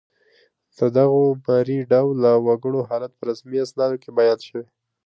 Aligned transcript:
د 0.77 0.79
دغو 0.97 1.23
مري 1.45 1.79
ډوله 1.91 2.31
وګړو 2.47 2.81
حالت 2.89 3.11
په 3.15 3.23
رسمي 3.29 3.57
اسنادو 3.61 4.01
کې 4.03 4.09
بیان 4.17 4.39
شوی 4.47 4.65